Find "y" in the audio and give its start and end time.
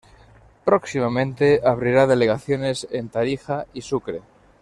3.71-3.83